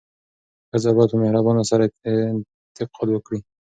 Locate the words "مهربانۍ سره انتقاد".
1.21-3.07